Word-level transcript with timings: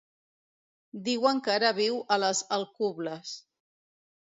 Diuen 1.09 1.43
que 1.49 1.55
ara 1.57 1.71
viu 1.83 2.03
a 2.17 2.21
les 2.25 2.45
Alcubles. 2.61 3.41